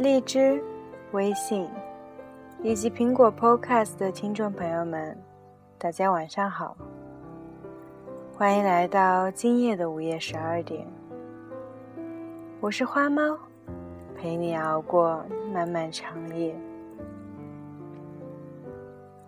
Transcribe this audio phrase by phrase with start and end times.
[0.00, 0.62] 荔枝、
[1.10, 1.68] 微信
[2.62, 5.18] 以及苹果 Podcast 的听众朋友们，
[5.76, 6.76] 大家晚上好！
[8.32, 10.86] 欢迎来到今夜的午夜十二点，
[12.60, 13.36] 我是花猫，
[14.16, 15.20] 陪你熬过
[15.52, 16.54] 漫漫长夜。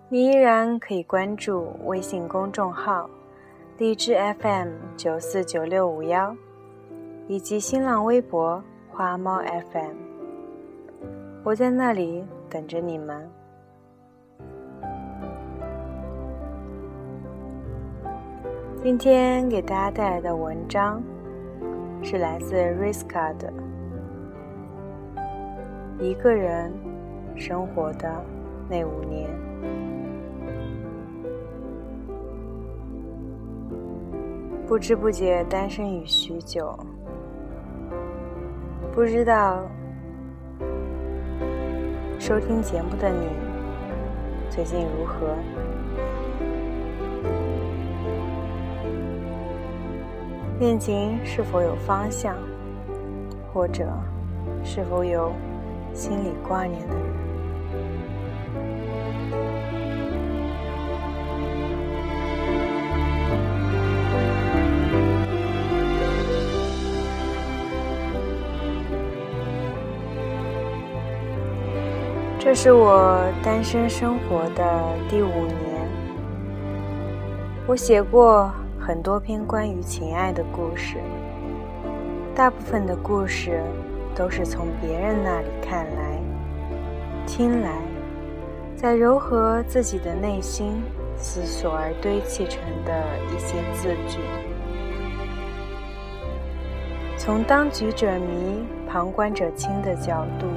[0.08, 3.10] 你依然可以关注微信公众号
[3.76, 6.32] “荔枝 FM 九四九六五幺”，
[7.26, 10.09] 以及新浪微博“花猫 FM”。
[11.42, 13.26] 我在那里等着你们。
[18.82, 21.02] 今天给大家带来的文章
[22.02, 23.50] 是来自 Riska 的
[26.02, 26.70] 《一个人
[27.36, 28.22] 生活的
[28.68, 29.30] 那五年》。
[34.66, 36.78] 不知不觉单身已许久，
[38.92, 39.62] 不知道
[42.20, 43.28] 收听节目的你
[44.50, 45.34] 最近如何？
[50.58, 52.36] 恋情是否有方向，
[53.54, 53.88] 或者
[54.62, 55.32] 是否有
[55.94, 57.09] 心里挂念的人？
[72.50, 75.88] 这是我单身生活的第五年。
[77.64, 80.96] 我写过很多篇关于情爱的故事，
[82.34, 83.62] 大部分的故事
[84.16, 86.20] 都是从别人那里看来、
[87.24, 87.70] 听来，
[88.74, 90.82] 再糅合自己的内心
[91.16, 92.92] 思索而堆砌成的
[93.32, 94.18] 一些字句。
[97.16, 100.48] 从当局者迷、旁观者清的角度。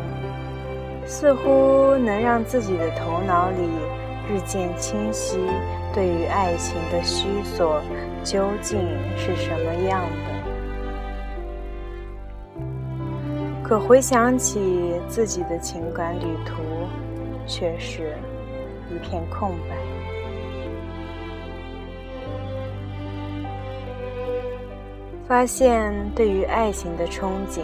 [1.05, 3.69] 似乎能让自己的头脑里
[4.29, 5.37] 日渐清晰，
[5.93, 7.81] 对于爱情的虚索
[8.23, 8.79] 究竟
[9.17, 10.33] 是什么样的？
[13.63, 16.61] 可回想起自己的情感旅途，
[17.47, 18.15] 却是
[18.89, 19.75] 一片空白。
[25.25, 27.61] 发现对于爱情的憧憬，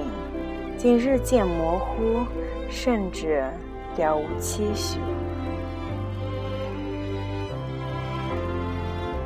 [0.80, 2.26] 竟日渐模糊。
[2.72, 3.44] 甚至
[3.98, 5.00] 了无期许。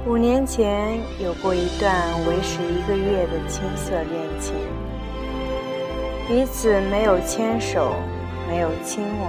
[0.07, 1.93] 五年前有过一段
[2.25, 4.07] 维持一个月的青涩恋
[4.39, 4.55] 情，
[6.25, 7.95] 彼此没有牵手，
[8.47, 9.27] 没有亲吻。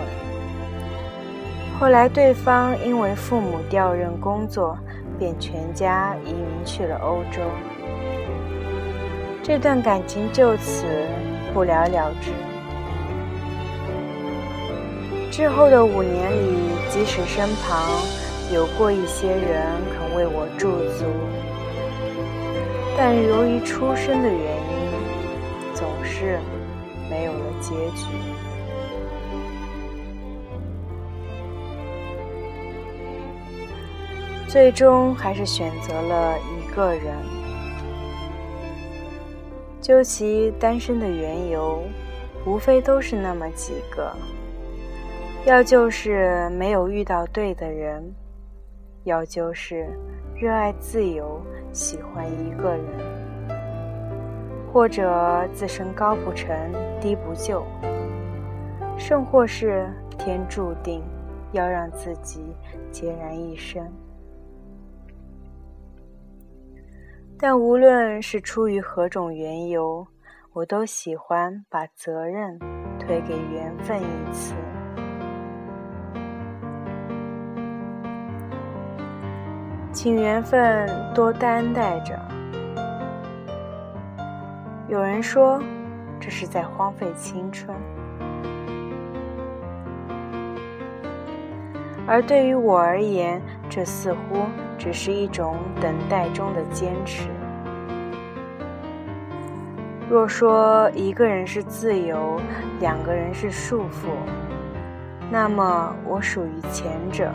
[1.81, 4.79] 后来对方因为父母调任工作，
[5.19, 7.43] 便全家移民去了欧洲。
[9.43, 10.87] 这段感情就此
[11.55, 12.33] 不了了之。
[15.31, 16.59] 之后的五年里，
[16.91, 17.89] 即使身旁
[18.53, 19.65] 有过一些人
[19.97, 21.07] 肯为我驻足，
[22.97, 24.93] 但由于出生的原因，
[25.75, 26.39] 总是
[27.09, 28.07] 没有了结局。
[34.47, 37.44] 最终还是选择了一个人。
[39.85, 41.83] 究其单身的缘由，
[42.47, 44.11] 无非都是那么几个。
[45.45, 48.03] 要就是没有遇到对的人，
[49.03, 49.87] 要就是
[50.35, 51.39] 热爱自由，
[51.71, 52.87] 喜欢一个人，
[54.73, 56.57] 或者自身高不成
[56.99, 57.63] 低不就，
[58.97, 59.87] 甚或是
[60.17, 61.03] 天注定
[61.53, 62.57] 要让自己
[62.91, 63.87] 孑然一身。
[67.39, 70.07] 但无论是出于何种缘由，
[70.53, 72.59] 我都喜欢把责任
[72.99, 74.55] 推给缘分一词。
[79.93, 82.19] 请缘分多担待着。
[84.89, 85.61] 有人说，
[86.21, 87.77] 这是在荒废青春，
[92.07, 94.45] 而对于我而言，这似乎
[94.77, 97.29] 只是一种等待中的坚持。
[100.11, 102.39] 若说一个人是自由，
[102.79, 104.11] 两个人是束缚，
[105.31, 107.33] 那么我属于前者。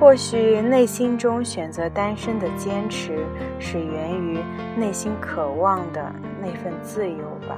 [0.00, 3.18] 或许内心中选择单身的坚持，
[3.58, 4.38] 是源于
[4.76, 7.56] 内心渴望的那份自由吧。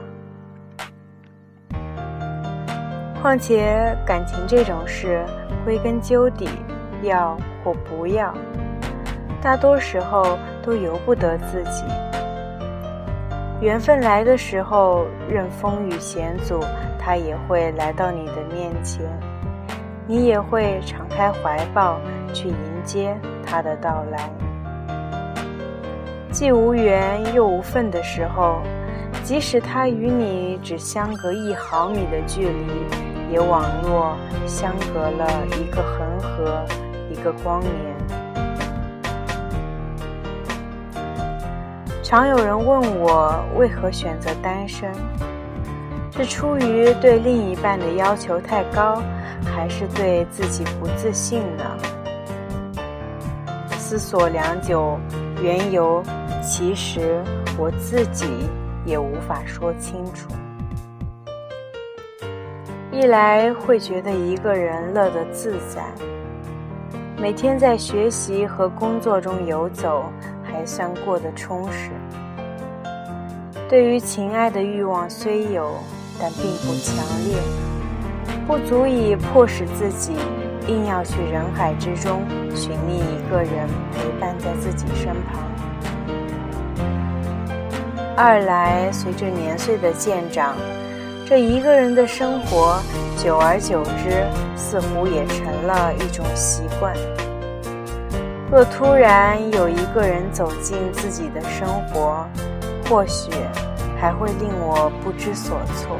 [3.20, 5.22] 况且感情这种事，
[5.62, 6.48] 归根究底，
[7.02, 8.32] 要或不要，
[9.42, 11.84] 大多时候都由不得自己。
[13.60, 16.60] 缘分来的时候，任风雨险阻，
[16.98, 19.04] 他也会来到你的面前，
[20.06, 22.00] 你也会敞开怀抱
[22.32, 23.14] 去迎接
[23.44, 24.30] 他的到来。
[26.30, 28.62] 既无缘又无份的时候，
[29.22, 34.16] 即使他与你只相隔一毫米的距离，也网络
[34.46, 36.64] 相隔了一个恒河，
[37.10, 37.70] 一个光年。
[42.02, 44.92] 常有人问我为何选择单身，
[46.16, 49.00] 是出于对另一半的要求太高，
[49.44, 51.64] 还是对自己不自信呢？
[53.78, 54.98] 思索良久，
[55.40, 56.02] 缘由
[56.42, 57.22] 其实
[57.56, 58.26] 我自己
[58.84, 60.28] 也无法说清楚。
[62.92, 65.84] 一来会觉得一个人乐得自在，
[67.16, 70.04] 每天在学习和工作中游走。
[70.52, 71.90] 还算过得充实。
[73.68, 75.72] 对于情爱的欲望虽有，
[76.20, 77.38] 但并不强烈，
[78.48, 80.12] 不足以迫使自己
[80.66, 82.22] 硬要去人海之中
[82.52, 85.40] 寻觅一个人陪伴在自己身旁。
[88.16, 90.56] 二来，随着年岁的渐长，
[91.30, 92.82] 这一个人的生活，
[93.16, 96.92] 久而久之，似乎也成了一种习惯。
[98.50, 102.26] 若突然有一个人走进自己的生活，
[102.88, 103.30] 或许
[104.00, 105.96] 还会令我不知所措。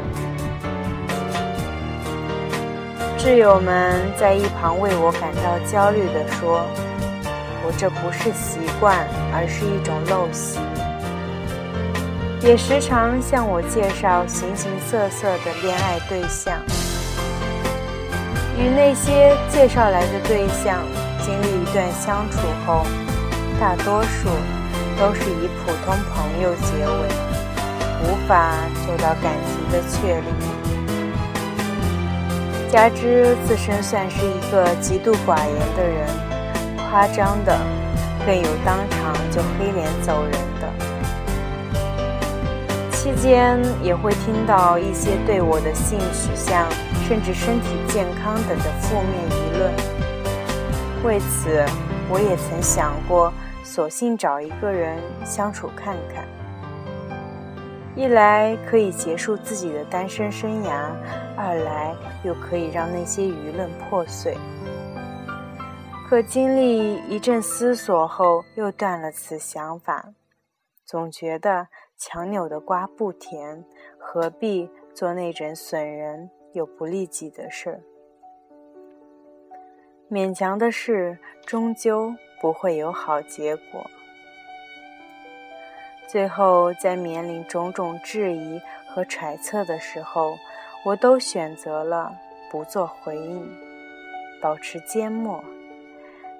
[3.17, 6.67] 挚友们在一旁为我感到焦虑地说
[7.65, 10.59] ：“我这不是习惯，而是一种陋习。”
[12.43, 16.57] 也时常向我介绍形形色色的恋爱对象，
[18.57, 20.83] 与那些介绍来的对象。
[21.21, 22.87] 经历一段相处后，
[23.61, 24.31] 大多数
[24.99, 27.09] 都是以普通朋友结尾，
[28.05, 28.55] 无法
[28.87, 30.27] 做到感情的确立。
[32.73, 36.09] 加之自身算是一个极度寡言的人，
[36.91, 37.55] 夸张的
[38.25, 40.50] 更有当场就黑脸走人。
[43.11, 46.71] 期间也会听到一些对我的性取向，
[47.09, 49.73] 甚至身体健康等的负面议论。
[51.05, 51.67] 为此，
[52.09, 53.33] 我也曾想过，
[53.65, 56.25] 索性找一个人相处看看。
[57.97, 60.93] 一来可以结束自己的单身生涯，
[61.37, 61.93] 二来
[62.23, 64.39] 又可以让那些舆论破碎。
[66.09, 70.11] 可经历一阵思索后，又断了此想法。
[70.87, 71.69] 总觉得
[72.01, 73.63] 强扭的瓜不甜，
[73.99, 77.83] 何必做那种损人又不利己的事儿？
[80.11, 83.85] 勉强的事，终究不会有好结果。
[86.09, 88.59] 最后，在面临种种质疑
[88.89, 90.39] 和揣测的时候，
[90.87, 92.17] 我都选择了
[92.51, 93.47] 不做回应，
[94.41, 95.45] 保持缄默。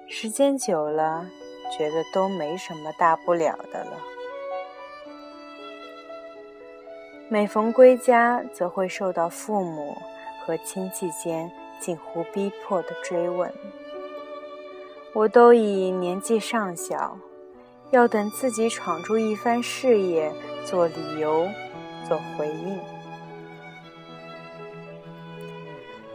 [0.07, 1.23] 时间久了，
[1.77, 3.91] 觉得都没什么大不了的了。
[7.33, 9.97] 每逢归家，则会受到父母
[10.41, 11.49] 和亲戚间。
[11.79, 13.49] 近乎逼迫的追问，
[15.13, 17.17] 我都以年纪尚小，
[17.89, 20.29] 要等自己闯出一番事业
[20.65, 21.47] 做理由，
[22.05, 22.77] 做回应。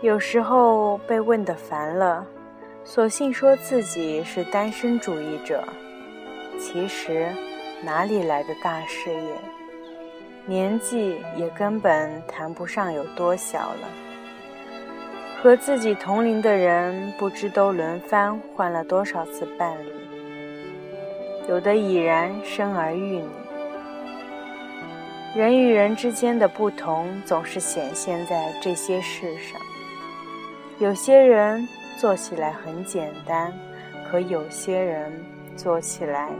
[0.02, 2.26] 有时候被问得烦了，
[2.84, 5.64] 索性说自己是单身主义者。
[6.60, 7.32] 其实
[7.82, 9.55] 哪里来的大事业？
[10.46, 13.88] 年纪也根本谈不上有多小了。
[15.42, 19.92] 和自己同龄的人，不知都轮番换了多少次伴侣，
[21.48, 23.28] 有的已然生儿育女。
[25.34, 29.60] 人与人之间的不同，总是显现在这些事上。
[30.78, 33.52] 有些人做起来很简单，
[34.08, 35.12] 可有些人
[35.56, 36.30] 做起来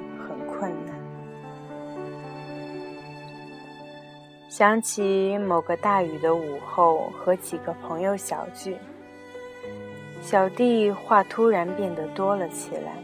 [4.57, 8.75] 想起某个大雨的午后，和几个朋友小聚，
[10.23, 12.95] 小弟话突然变得多了起来。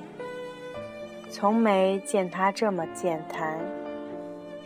[1.29, 3.59] 从没见他这么健谈。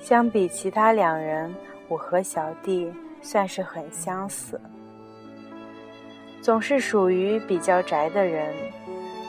[0.01, 1.53] 相比其他两人，
[1.89, 2.89] 我和小弟
[3.21, 4.61] 算是很相似，
[6.41, 8.55] 总是属于比较宅的人。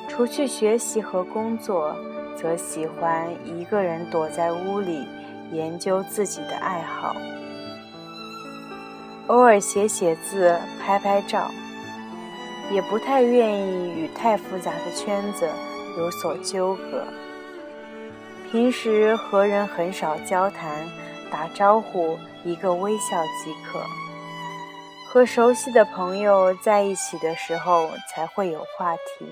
[0.08, 1.96] 除去学习和工作，
[2.36, 5.08] 则喜欢一个人躲在屋里
[5.52, 7.16] 研究自己的爱好。
[9.28, 11.52] 偶尔写写字、拍拍照，
[12.72, 15.50] 也不太愿意与太复杂的圈子
[15.98, 17.04] 有所纠葛。
[18.50, 20.88] 平时和人很少交谈，
[21.30, 23.82] 打招呼一个微笑即可。
[25.10, 29.26] 和熟悉的朋友在一起的时候才会有话题。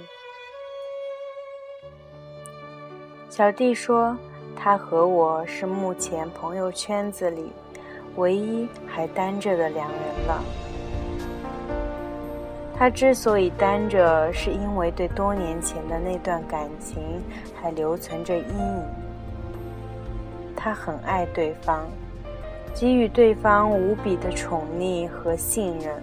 [3.30, 4.18] 小弟说，
[4.58, 7.52] 他和我是目前朋友圈子里
[8.16, 10.44] 唯一还单着的两人了。
[12.78, 17.02] 他之所以单着，是因为对多年前的那段感情
[17.62, 18.84] 还留存着阴影。
[20.56, 21.86] 他很爱对方。
[22.78, 25.96] 给予对方无比的宠溺和信任，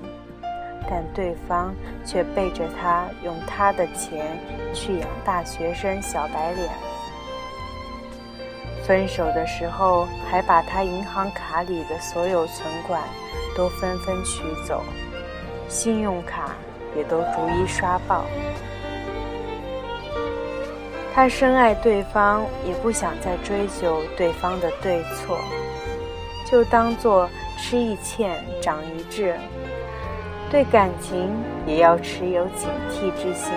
[0.88, 4.38] 但对方却背着他用他的钱
[4.73, 6.71] 去养大学生小白脸。
[8.86, 13.00] 分手的时候，还把他银行卡里的所有存款
[13.56, 14.82] 都纷纷取走，
[15.68, 16.56] 信用卡
[16.96, 18.24] 也都逐一刷爆。
[21.14, 25.38] 他深爱对方，也不想再追究对方的对错。
[26.50, 29.36] 就当做吃一堑长一智，
[30.50, 31.30] 对感情
[31.66, 33.52] 也要持有警惕之心。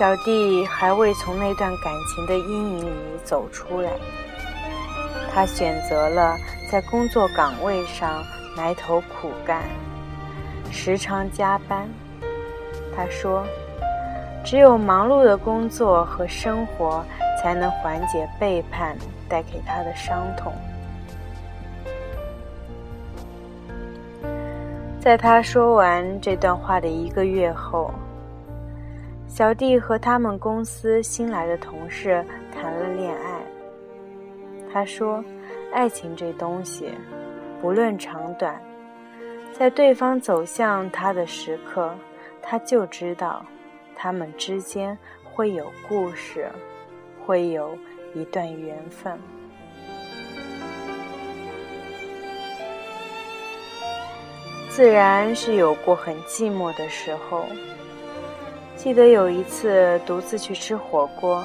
[0.00, 3.90] 小弟还未从那段感情的阴影里走出来，
[5.30, 6.34] 他选择了
[6.72, 8.24] 在工作岗位上
[8.56, 9.62] 埋头苦干，
[10.72, 11.86] 时常加班。
[12.96, 13.44] 他说
[14.42, 17.04] ：“只有忙碌的工作和生活。”
[17.42, 18.94] 才能缓解背叛
[19.26, 20.52] 带给他的伤痛。
[25.00, 27.90] 在他说完这段话的一个月后，
[29.40, 33.40] 小弟和他们公司新来的同事谈了恋爱。
[34.70, 35.24] 他说
[35.72, 36.90] ：“爱情这东西，
[37.58, 38.60] 不论长短，
[39.50, 41.90] 在对方走向他的时刻，
[42.42, 43.42] 他就知道
[43.96, 44.94] 他们之间
[45.24, 46.46] 会有故事。”
[47.24, 47.74] 会有
[48.14, 49.18] 一段缘分，
[54.68, 57.46] 自然是有过很寂寞的时候。
[58.82, 61.44] 记得有一次独自去吃火锅，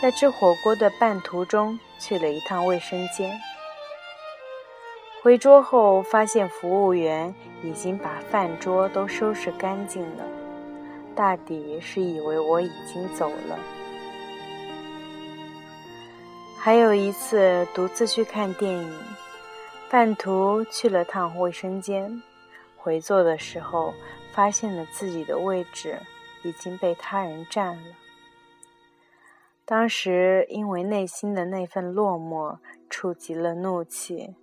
[0.00, 3.38] 在吃火锅的半途中去了一趟卫生间，
[5.20, 10.24] 回桌后发现服务员已经把饭桌都收拾干净了，
[11.14, 13.58] 大抵是以为我已经走了。
[16.58, 18.98] 还有一次独自去看电影，
[19.90, 22.22] 半途去了趟卫生间，
[22.78, 23.92] 回座的时候
[24.32, 25.98] 发现了自己的位置
[26.42, 27.96] 已经被他人占了。
[29.64, 34.34] 当时因为内心的那份落寞触及了怒气，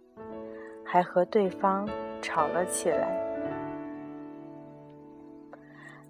[0.85, 1.87] 还和对方
[2.21, 3.15] 吵了起来。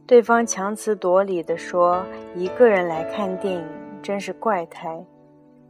[0.06, 3.68] 对方强词夺理的说：“一个人来看电影
[4.02, 5.06] 真是怪胎。”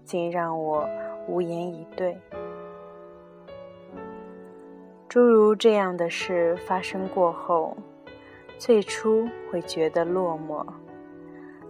[0.07, 0.87] 竟让我
[1.27, 2.17] 无言以对。
[5.09, 7.75] 诸如这样的事发生过后，
[8.59, 10.65] 最初会觉得落寞，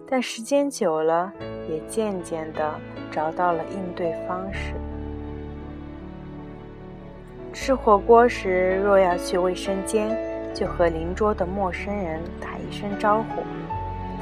[0.08, 1.30] 但时间久了，
[1.68, 2.74] 也渐渐的
[3.10, 4.72] 找到了应对方式。
[7.52, 10.16] 吃火锅时，若要去卫生间，
[10.54, 13.42] 就和邻桌的陌生人打一声招呼，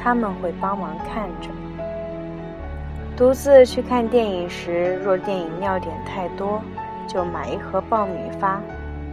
[0.01, 1.49] 他们会帮忙看着。
[3.17, 6.61] 独自去看电影时，若电影尿点太多，
[7.07, 8.61] 就买一盒爆米花，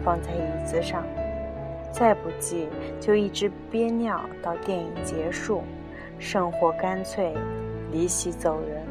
[0.04, 1.04] 放在椅子上，
[1.94, 2.68] 再不济
[3.00, 5.64] 就一直憋尿到电影结束，
[6.20, 7.34] 甚或干脆
[7.92, 8.84] 离席走人。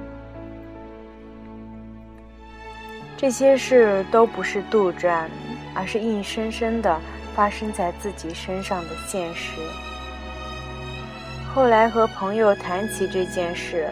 [3.16, 5.26] 这些事都不是杜撰，
[5.74, 6.98] 而是硬生生的
[7.34, 9.60] 发生在自己身上的现实。
[11.54, 13.88] 后来和朋友谈起这件事。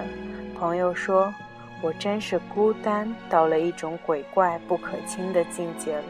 [0.58, 1.34] 朋友说
[1.80, 6.04] ：“我真是孤单到了一种鬼怪不可亲的境界了，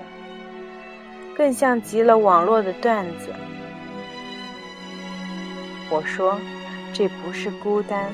[1.41, 3.33] 更像极了网络的段子。”
[5.91, 6.39] 我说
[6.93, 8.13] ：“这不是孤单，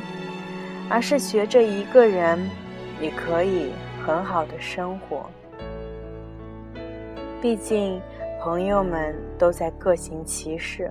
[0.88, 2.38] 而是学着一个人
[3.00, 3.72] 也可以
[4.06, 5.28] 很好的生活。
[7.42, 8.00] 毕竟
[8.40, 10.88] 朋友们都在各行其事，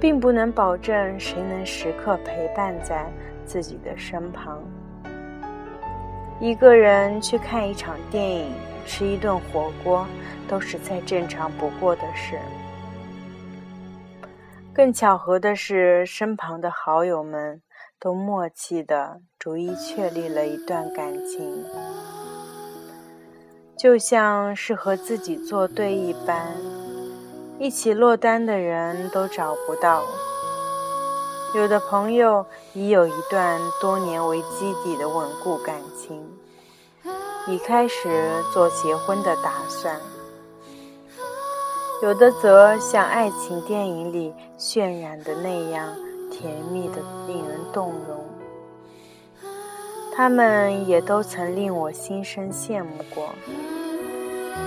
[0.00, 3.04] 并不能保证谁能时刻陪伴在。”
[3.44, 4.62] 自己的身旁，
[6.38, 8.52] 一个人去看一场电影、
[8.88, 10.06] 吃一顿火锅，
[10.48, 12.38] 都是再正常不过的事。
[14.72, 17.60] 更巧合的是，身旁的好友们
[18.00, 21.64] 都默契的逐一确立了一段感情，
[23.76, 26.56] 就像是和自己作对一般，
[27.58, 30.02] 一起落单的人都找不到。
[31.54, 36.24] 有的朋友已有一段多年为基底的稳固感情，
[37.48, 39.98] 已开始做结婚的打算。
[42.02, 45.88] 有的则像爱情电影里渲染的那样
[46.30, 48.24] 甜蜜的令人动容。
[50.14, 53.30] 他们也都曾令我心生羡慕过，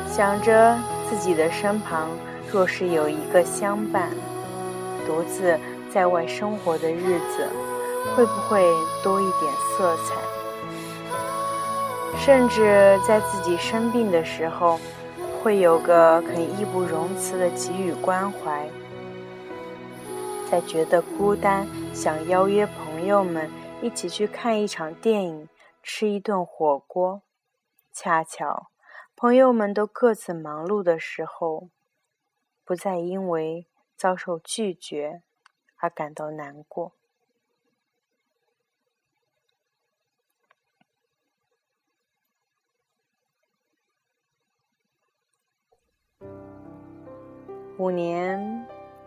[0.09, 0.77] 想着
[1.09, 2.07] 自己的身旁
[2.51, 4.09] 若是有一个相伴，
[5.05, 5.59] 独自
[5.93, 7.47] 在外生活的日子，
[8.15, 8.65] 会不会
[9.03, 10.40] 多一点色彩？
[12.23, 14.79] 甚至在自己生病的时候。
[15.43, 18.69] 会有个肯义不容辞的给予关怀，
[20.51, 23.49] 在觉得孤单，想邀约朋友们
[23.81, 25.49] 一起去看一场电影，
[25.81, 27.23] 吃一顿火锅。
[27.91, 28.67] 恰巧
[29.15, 31.69] 朋友们都各自忙碌的时候，
[32.63, 33.65] 不再因为
[33.97, 35.23] 遭受拒绝
[35.77, 36.91] 而感到难过。
[47.81, 48.39] 五年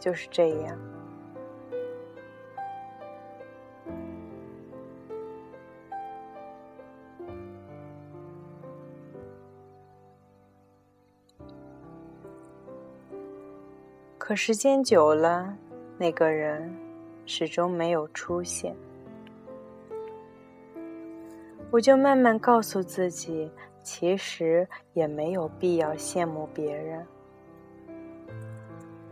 [0.00, 0.76] 就是这样，
[14.18, 15.56] 可时间久了，
[15.96, 16.68] 那个人
[17.26, 18.74] 始终没有出现，
[21.70, 23.48] 我就慢慢告诉自己，
[23.84, 27.06] 其实也没有必要羡慕别人。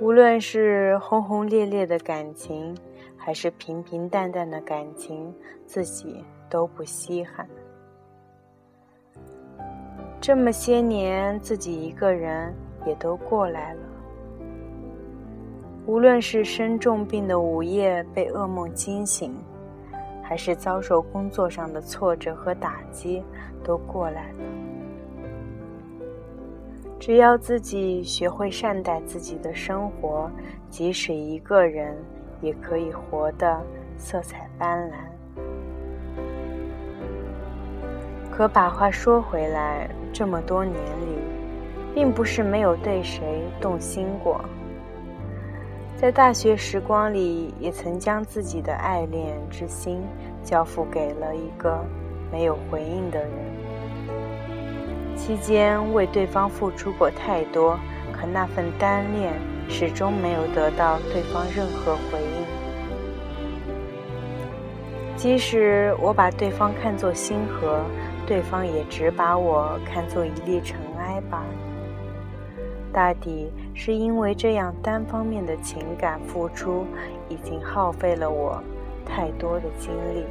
[0.03, 2.77] 无论是轰轰烈烈的感情，
[3.17, 5.33] 还是平平淡淡的感情，
[5.65, 7.49] 自己都不稀罕。
[10.21, 12.53] 这么些年，自己一个人
[12.85, 13.81] 也都过来了。
[15.87, 19.33] 无论是生重病的午夜被噩梦惊醒，
[20.21, 23.23] 还是遭受工作上的挫折和打击，
[23.63, 24.39] 都过来了。
[27.05, 30.31] 只要自己学会善待自己的生活，
[30.71, 31.97] 即使一个人，
[32.41, 33.61] 也可以活得
[33.97, 34.93] 色彩斑斓。
[38.31, 41.19] 可把话说回来，这么多年里，
[41.93, 44.41] 并不是没有对谁动心过。
[45.97, 50.01] 在大学时光里，也曾将自己的爱恋之心
[50.45, 51.85] 交付给了一个
[52.31, 53.52] 没有回应的人。
[55.25, 57.79] 期间为对方付出过太多，
[58.13, 59.33] 可那份单恋
[59.69, 62.45] 始终没有得到对方任何回应。
[65.17, 67.85] 即使我把对方看作星河，
[68.27, 71.45] 对方也只把我看作一粒尘埃吧。
[72.93, 76.85] 大抵是因为这样单方面的情感付出，
[77.29, 78.61] 已经耗费了我
[79.07, 80.25] 太多的精力，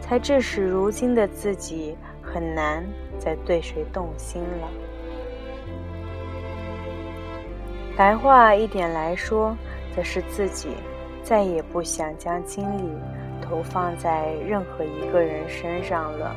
[0.00, 2.84] 才致使如今的自己很难。
[3.18, 4.68] 再对谁动心了？
[7.96, 9.56] 白话一点来说，
[9.94, 10.70] 则是自己
[11.22, 12.90] 再也不想将精力
[13.40, 16.34] 投放在任何一个人身上了。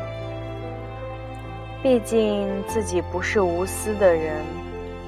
[1.84, 4.44] 毕竟自己不是无私的人，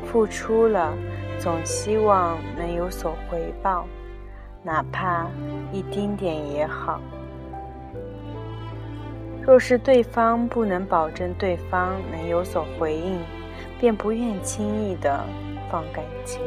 [0.06, 0.94] 付出了，
[1.40, 3.86] 总希望能有所回报，
[4.64, 5.28] 哪怕
[5.72, 7.00] 一丁点也好。
[9.44, 13.20] 若是对方不能保证对方能有所回应，
[13.80, 15.24] 便不愿轻易的
[15.70, 16.40] 放感情。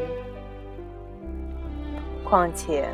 [2.22, 2.88] 况且，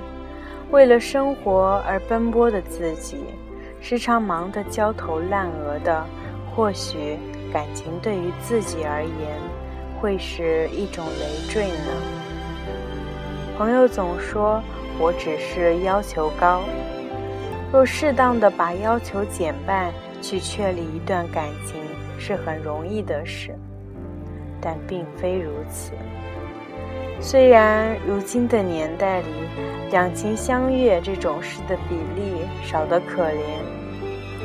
[0.70, 3.18] 为了生活而奔波的自己，
[3.80, 6.04] 时常忙得焦头烂额的，
[6.54, 7.18] 或许
[7.52, 9.38] 感情对于自己而言，
[10.00, 11.92] 会是一种累赘呢。
[13.58, 14.62] 朋友总说
[14.98, 16.62] 我只是要求高。
[17.72, 21.80] 若适当的把要求减半，去确立一段感情
[22.18, 23.56] 是很容易的事，
[24.61, 25.92] 但并非如此。
[27.20, 29.26] 虽然如今的年代里，
[29.90, 32.33] 两情相悦这种事的比例
[32.64, 33.40] 少得可怜，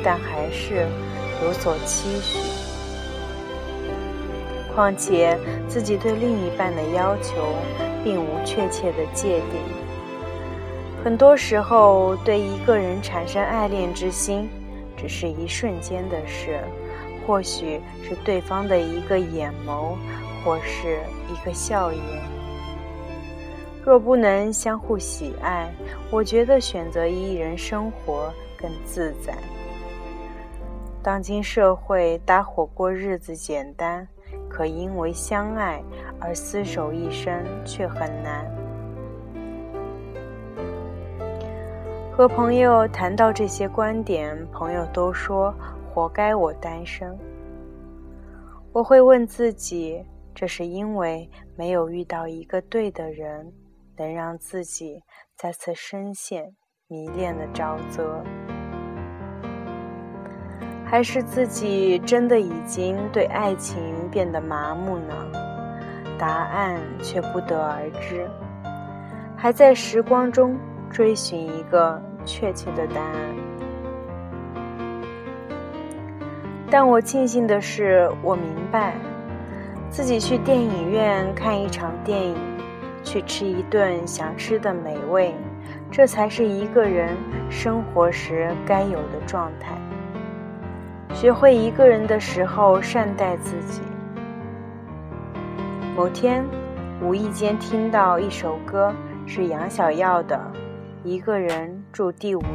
[0.04, 0.86] 但还是
[1.42, 2.38] 有所期许。
[4.72, 5.36] 况且
[5.66, 7.34] 自己对另一半的要求，
[8.04, 9.85] 并无确切的界定。
[11.06, 14.50] 很多时候，对一个人产生爱恋之心，
[14.96, 16.58] 只是一瞬间的事，
[17.24, 19.94] 或许是对方的一个眼眸，
[20.44, 20.98] 或是
[21.32, 22.02] 一个笑颜。
[23.84, 25.72] 若不能相互喜爱，
[26.10, 29.32] 我觉得选择一人生活更自在。
[31.04, 34.04] 当今社会，搭伙过日子简单，
[34.48, 35.80] 可因为相爱
[36.18, 37.32] 而厮守一生
[37.64, 38.44] 却很难。
[42.16, 45.54] 和朋友谈到这些观点，朋友都说
[45.92, 47.14] 活该我单身。
[48.72, 50.02] 我会问自己：
[50.34, 53.52] 这是因为没有遇到一个对的人，
[53.98, 54.98] 能让自己
[55.36, 56.56] 再次深陷
[56.88, 58.24] 迷恋的沼泽，
[60.86, 63.76] 还是自己真的已经对爱情
[64.10, 65.14] 变得麻木呢？
[66.18, 68.26] 答案却不得而知，
[69.36, 70.58] 还在时光中
[70.96, 73.36] 追寻一个确切的答案。
[76.70, 78.94] 但我庆幸的是，我明白，
[79.90, 82.34] 自己去电影院看一场电影，
[83.04, 85.34] 去吃一顿想吃的美味，
[85.90, 87.14] 这才是一个人
[87.50, 89.76] 生活时该有的状态。
[91.12, 93.82] 学会一个人的时候善待自己。
[95.94, 96.42] 某天，
[97.02, 98.94] 无意间听到一首歌，
[99.26, 100.40] 是杨小耀的
[101.06, 102.50] 《一个人住第五年》。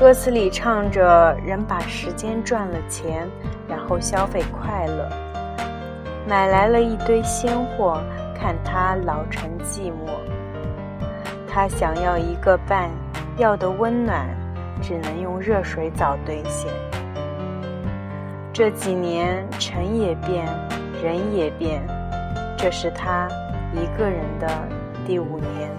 [0.00, 3.24] 歌词里唱着：“人把时间赚了钱，
[3.68, 5.08] 然后消费快乐，
[6.28, 8.02] 买来了一堆鲜货，
[8.34, 10.10] 看他老成寂寞。
[11.46, 12.90] 他想要一个伴，
[13.36, 14.26] 要的温暖，
[14.82, 16.68] 只能用热水澡兑现。
[18.52, 20.48] 这几年，城也变，
[21.00, 21.80] 人也变，
[22.58, 23.28] 这是他
[23.72, 24.48] 一个人的
[25.06, 25.70] 第五年。”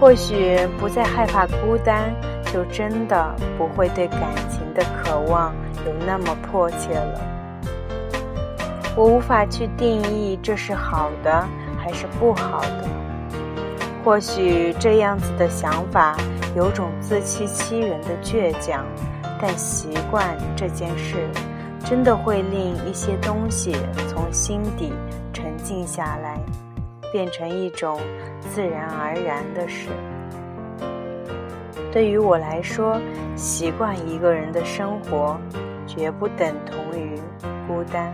[0.00, 2.12] 或许不再害怕孤单，
[2.52, 5.54] 就真的不会对感情的渴望
[5.86, 7.20] 有那么迫切了。
[8.96, 11.46] 我无法去定义这是好的
[11.78, 12.88] 还是不好的。
[14.04, 16.16] 或许这样子的想法
[16.56, 18.84] 有种自欺欺人的倔强，
[19.40, 21.28] 但习惯这件事，
[21.84, 23.76] 真的会令一些东西
[24.08, 24.92] 从心底
[25.62, 26.38] 静下来。
[27.12, 28.00] 变成一种
[28.40, 29.90] 自然而然的事。
[31.92, 32.98] 对于我来说，
[33.36, 35.38] 习惯一个人的生活，
[35.86, 37.20] 绝不等同于
[37.68, 38.10] 孤单。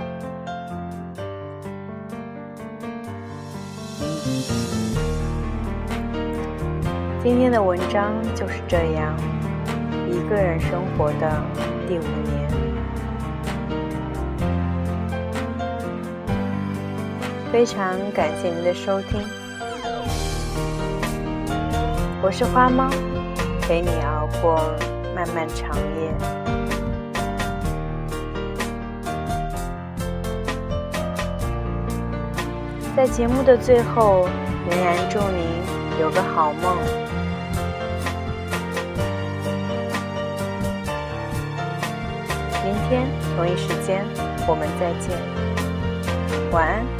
[7.22, 9.14] 今天的文章就是这样，
[10.10, 11.40] 一个人生活的
[11.86, 12.37] 第五年。
[17.50, 19.22] 非常感谢您的收听，
[22.22, 22.90] 我是花猫，
[23.62, 24.60] 陪你熬过
[25.14, 26.12] 漫漫长夜。
[32.94, 34.28] 在节目的最后，
[34.68, 35.46] 仍然祝您
[35.98, 36.76] 有个好梦。
[42.62, 44.04] 明天同一时间，
[44.46, 45.16] 我们再见，
[46.52, 46.97] 晚安。